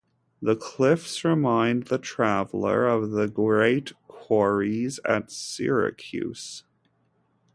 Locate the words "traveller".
1.99-2.87